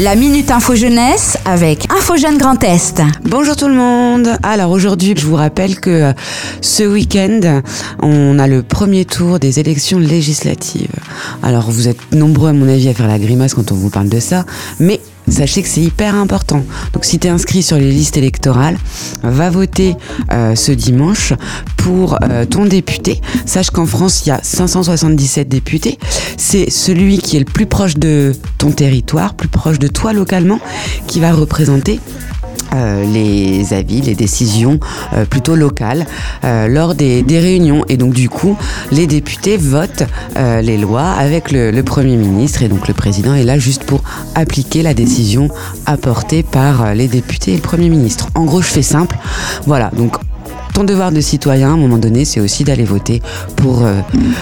La 0.00 0.16
Minute 0.16 0.50
Info 0.50 0.74
Jeunesse 0.74 1.38
avec 1.44 1.86
Info 1.92 2.16
Jeune 2.16 2.36
Grand 2.36 2.62
Est. 2.64 3.00
Bonjour 3.22 3.54
tout 3.54 3.68
le 3.68 3.74
monde. 3.74 4.28
Alors 4.42 4.72
aujourd'hui, 4.72 5.14
je 5.16 5.24
vous 5.24 5.36
rappelle 5.36 5.78
que 5.78 5.90
euh, 5.90 6.12
ce 6.60 6.82
week-end, 6.82 7.62
on 8.02 8.40
a 8.40 8.48
le 8.48 8.64
premier 8.64 9.04
tour 9.04 9.38
des 9.38 9.60
élections 9.60 10.00
législatives. 10.00 10.88
Alors 11.44 11.70
vous 11.70 11.86
êtes 11.86 12.12
nombreux 12.12 12.48
à 12.48 12.52
mon 12.52 12.68
avis 12.68 12.88
à 12.88 12.94
faire 12.94 13.06
la 13.06 13.20
grimace 13.20 13.54
quand 13.54 13.70
on 13.70 13.76
vous 13.76 13.90
parle 13.90 14.08
de 14.08 14.18
ça, 14.18 14.44
mais 14.80 15.00
sachez 15.28 15.62
que 15.62 15.68
c'est 15.68 15.80
hyper 15.80 16.14
important. 16.14 16.64
Donc 16.92 17.04
si 17.04 17.18
tu 17.18 17.26
es 17.26 17.30
inscrit 17.30 17.62
sur 17.62 17.76
les 17.76 17.90
listes 17.90 18.16
électorales, 18.16 18.76
va 19.22 19.50
voter 19.50 19.96
euh, 20.32 20.54
ce 20.54 20.72
dimanche 20.72 21.32
pour 21.76 22.18
euh, 22.22 22.44
ton 22.44 22.64
député. 22.66 23.20
Sache 23.46 23.70
qu'en 23.70 23.86
France, 23.86 24.22
il 24.24 24.30
y 24.30 24.32
a 24.32 24.40
577 24.42 25.48
députés. 25.48 25.98
C'est 26.36 26.70
celui 26.70 27.18
qui 27.18 27.36
est 27.36 27.40
le 27.40 27.44
plus 27.44 27.66
proche 27.66 27.96
de 27.96 28.32
ton 28.58 28.70
territoire, 28.70 29.34
plus 29.34 29.48
proche 29.48 29.78
de 29.78 29.88
toi 29.88 30.12
localement, 30.12 30.60
qui 31.06 31.20
va 31.20 31.32
représenter 31.32 32.00
euh, 32.74 33.04
les 33.04 33.72
avis, 33.72 34.00
les 34.00 34.14
décisions 34.14 34.80
euh, 35.12 35.24
plutôt 35.24 35.54
locales 35.54 36.06
euh, 36.44 36.66
lors 36.66 36.94
des, 36.94 37.24
réunions. 37.28 37.84
Et 37.88 37.96
donc 37.96 38.14
du 38.14 38.28
coup, 38.28 38.56
les 38.90 39.06
députés 39.06 39.56
votent 39.56 40.04
les 40.36 40.78
lois 40.78 41.10
avec 41.10 41.50
le, 41.50 41.82
Premier 41.82 42.16
ministre 42.16 42.62
et 42.62 42.68
donc 42.68 42.88
le 42.88 42.94
président 42.94 43.34
est 43.34 43.42
là 43.44 43.58
juste 43.58 43.84
pour 43.84 44.02
appliquer 44.34 44.82
la 44.82 44.94
décision 44.94 45.48
apportée 45.86 46.42
par 46.42 46.94
les 46.94 47.08
députés 47.08 47.52
et 47.52 47.56
le 47.56 47.60
Premier 47.60 47.88
ministre. 47.88 48.28
En 48.34 48.44
gros, 48.44 48.62
je 48.62 48.68
fais 48.68 48.82
simple. 48.82 49.16
Voilà, 49.66 49.90
donc 49.96 50.16
ton 50.72 50.84
devoir 50.84 51.12
de 51.12 51.20
citoyen, 51.20 51.70
à 51.70 51.72
un 51.72 51.76
moment 51.76 51.98
donné, 51.98 52.24
c'est 52.24 52.40
aussi 52.40 52.64
d'aller 52.64 52.84
voter 52.84 53.22
pour 53.56 53.82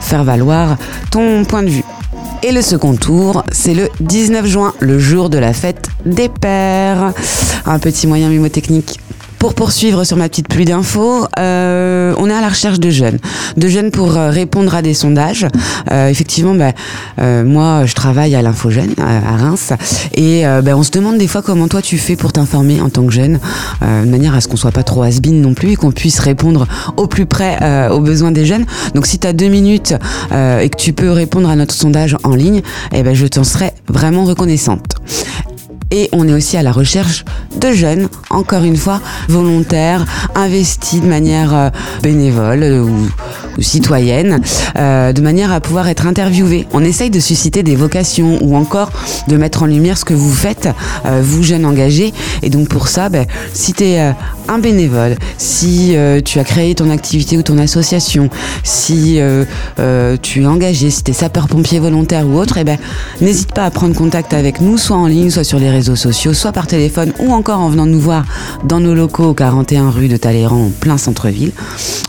faire 0.00 0.24
valoir 0.24 0.76
ton 1.10 1.44
point 1.44 1.62
de 1.62 1.70
vue. 1.70 1.83
Et 2.46 2.52
le 2.52 2.60
second 2.60 2.94
tour, 2.94 3.42
c'est 3.52 3.72
le 3.72 3.88
19 4.00 4.44
juin, 4.44 4.74
le 4.80 4.98
jour 4.98 5.30
de 5.30 5.38
la 5.38 5.54
fête 5.54 5.88
des 6.04 6.28
pères. 6.28 7.14
Un 7.64 7.78
petit 7.78 8.06
moyen 8.06 8.28
mnémotechnique 8.28 9.00
pour 9.44 9.52
poursuivre 9.52 10.04
sur 10.04 10.16
ma 10.16 10.30
petite 10.30 10.48
pluie 10.48 10.64
d'infos, 10.64 11.26
euh, 11.38 12.14
on 12.16 12.30
est 12.30 12.32
à 12.32 12.40
la 12.40 12.48
recherche 12.48 12.80
de 12.80 12.88
jeunes, 12.88 13.18
de 13.58 13.68
jeunes 13.68 13.90
pour 13.90 14.16
euh, 14.16 14.30
répondre 14.30 14.74
à 14.74 14.80
des 14.80 14.94
sondages. 14.94 15.46
Euh, 15.92 16.08
effectivement, 16.08 16.54
bah, 16.54 16.72
moi, 17.44 17.84
je 17.84 17.92
travaille 17.92 18.34
à 18.34 18.40
l'Info 18.40 18.70
Jeune 18.70 18.94
à 18.98 19.36
Reims, 19.36 19.74
et 20.14 20.44
bah, 20.62 20.74
on 20.78 20.82
se 20.82 20.90
demande 20.90 21.18
des 21.18 21.26
fois 21.26 21.42
comment 21.42 21.68
toi 21.68 21.82
tu 21.82 21.98
fais 21.98 22.16
pour 22.16 22.32
t'informer 22.32 22.80
en 22.80 22.88
tant 22.88 23.04
que 23.04 23.12
jeune, 23.12 23.38
de 23.82 24.08
manière 24.08 24.34
à 24.34 24.40
ce 24.40 24.48
qu'on 24.48 24.56
soit 24.56 24.72
pas 24.72 24.82
trop 24.82 25.02
has 25.02 25.20
non 25.26 25.52
plus 25.52 25.72
et 25.72 25.76
qu'on 25.76 25.92
puisse 25.92 26.20
répondre 26.20 26.66
au 26.96 27.06
plus 27.06 27.26
près 27.26 27.90
aux 27.90 28.00
besoins 28.00 28.32
des 28.32 28.46
jeunes. 28.46 28.64
Donc, 28.94 29.06
si 29.06 29.18
tu 29.18 29.26
as 29.26 29.34
deux 29.34 29.48
minutes 29.48 29.92
et 30.32 30.68
que 30.70 30.76
tu 30.76 30.94
peux 30.94 31.10
répondre 31.10 31.50
à 31.50 31.56
notre 31.56 31.74
sondage 31.74 32.16
en 32.24 32.34
ligne, 32.34 32.62
eh 32.94 33.02
ben, 33.02 33.14
je 33.14 33.26
t'en 33.26 33.44
serais 33.44 33.74
vraiment 33.88 34.24
reconnaissante. 34.24 34.94
Et 35.96 36.08
on 36.10 36.26
est 36.26 36.32
aussi 36.32 36.56
à 36.56 36.62
la 36.64 36.72
recherche 36.72 37.24
de 37.56 37.70
jeunes, 37.70 38.08
encore 38.28 38.64
une 38.64 38.76
fois, 38.76 39.00
volontaires, 39.28 40.04
investis 40.34 41.00
de 41.00 41.06
manière 41.06 41.54
euh, 41.54 41.70
bénévole 42.02 42.64
ou, 42.64 43.62
citoyenne, 43.62 44.40
euh, 44.76 45.12
de 45.12 45.22
manière 45.22 45.52
à 45.52 45.60
pouvoir 45.60 45.86
être 45.86 46.08
interviewés. 46.08 46.66
On 46.72 46.82
essaye 46.82 47.10
de 47.10 47.20
susciter 47.20 47.62
des 47.62 47.76
vocations 47.76 48.38
ou 48.40 48.56
encore 48.56 48.90
de 49.28 49.36
mettre 49.36 49.62
en 49.62 49.66
lumière 49.66 49.96
ce 49.96 50.04
que 50.04 50.14
vous 50.14 50.32
faites, 50.32 50.68
euh, 51.06 51.22
vous 51.22 51.44
jeunes 51.44 51.64
engagés. 51.64 52.12
Et 52.42 52.50
donc 52.50 52.66
pour 52.68 52.88
ça, 52.88 53.08
ben, 53.08 53.26
si 53.52 53.72
tu 53.72 53.84
es 53.84 54.12
un 54.48 54.58
bénévole, 54.58 55.14
si 55.38 55.94
tu 56.24 56.40
as 56.40 56.44
créé 56.44 56.74
ton 56.74 56.90
activité 56.90 57.38
ou 57.38 57.42
ton 57.42 57.58
association, 57.58 58.28
si 58.64 59.20
tu 60.22 60.42
es 60.42 60.46
engagé, 60.46 60.90
si 60.90 61.04
tu 61.04 61.12
es 61.12 61.14
sapeur-pompier 61.14 61.78
volontaire 61.78 62.26
ou 62.26 62.36
autre, 62.36 62.58
eh 62.58 62.64
ben, 62.64 62.78
n'hésite 63.20 63.52
pas 63.52 63.64
à 63.64 63.70
prendre 63.70 63.94
contact 63.94 64.34
avec 64.34 64.60
nous, 64.60 64.76
soit 64.76 64.96
en 64.96 65.06
ligne, 65.06 65.30
soit 65.30 65.44
sur 65.44 65.60
les 65.60 65.70
réseaux 65.70 65.83
sociaux, 65.92 66.32
soit 66.32 66.52
par 66.52 66.66
téléphone 66.66 67.12
ou 67.18 67.32
encore 67.32 67.60
en 67.60 67.68
venant 67.68 67.86
nous 67.86 68.00
voir 68.00 68.24
dans 68.64 68.80
nos 68.80 68.94
locaux 68.94 69.24
au 69.24 69.34
41 69.34 69.90
rue 69.90 70.08
de 70.08 70.16
Talleyrand 70.16 70.66
en 70.66 70.70
plein 70.70 70.98
centre-ville. 70.98 71.52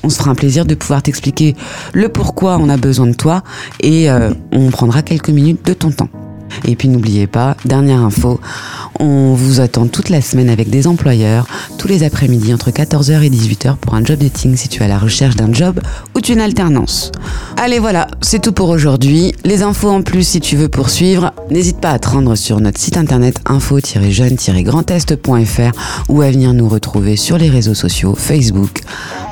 On 0.04 0.10
se 0.10 0.18
fera 0.18 0.32
un 0.32 0.36
plaisir 0.36 0.66
de 0.66 0.76
pouvoir 0.76 1.02
t'expliquer 1.02 1.56
le 1.94 2.10
pourquoi 2.10 2.58
on 2.60 2.70
a 2.70 2.78
besoin 2.78 3.08
de 3.08 3.16
toi 3.16 3.44
et 3.82 4.10
euh, 4.10 4.32
on 4.52 4.70
prendra 4.70 5.02
quelques 5.02 5.30
minutes 5.30 5.66
de 5.66 5.74
ton 5.74 5.92
temps. 5.92 6.10
Et 6.64 6.76
puis 6.76 6.88
n'oubliez 6.88 7.28
pas, 7.28 7.58
dernière 7.66 8.02
info, 8.02 8.40
on 9.00 9.34
vous 9.34 9.60
attend 9.60 9.88
toute 9.88 10.10
la 10.10 10.22
semaine 10.22 10.50
avec 10.50 10.70
des 10.70 10.88
employeurs, 10.88 11.48
tous 11.78 11.88
les 11.88 12.04
après-midi 12.04 12.54
entre 12.54 12.72
14h 12.72 13.22
et 13.24 13.30
18h 13.30 13.76
pour 13.76 13.96
un 13.96 14.04
job 14.04 14.20
dating 14.20 14.56
si 14.56 14.70
tu 14.70 14.82
es 14.82 14.86
à 14.86 14.88
la 14.88 14.98
recherche 14.98 15.36
d'un 15.36 15.52
job 15.52 15.82
ou 16.26 16.34
d'une 16.34 16.42
alternance. 16.42 17.12
Allez 17.58 17.80
voilà, 17.80 18.08
c'est 18.22 18.42
tout 18.42 18.52
pour 18.52 18.68
aujourd'hui. 18.70 19.34
Les 19.44 19.64
infos 19.64 19.90
en 19.90 20.02
plus 20.02 20.28
si 20.28 20.40
tu 20.40 20.56
veux 20.56 20.70
poursuivre, 20.70 21.32
n'hésite 21.52 21.80
pas 21.80 21.92
à 21.92 22.00
te 22.00 22.10
rendre 22.10 22.34
sur 22.36 22.60
notre 22.60 22.80
site 22.80 22.98
internet 22.98 23.36
info-jeune-grandest.fr 23.46 26.10
ou 26.10 26.22
à 26.22 26.32
venir 26.32 26.54
nous 26.54 26.68
retrouver 26.68 27.16
sur 27.16 27.38
les 27.38 27.50
réseaux 27.50 27.76
sociaux 27.76 28.16
Facebook, 28.16 28.82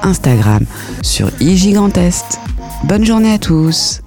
Instagram, 0.04 0.66
sur 1.02 1.32
IG 1.40 1.74
Grand 1.74 1.98
Est. 1.98 2.40
Bonne 2.84 3.06
journée 3.06 3.34
à 3.34 3.40
tous 3.40 4.03